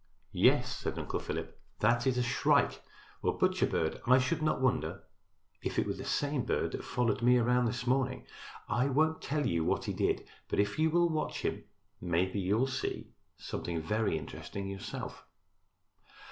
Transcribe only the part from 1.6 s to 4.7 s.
"that is a shrike, or butcher bird. I should not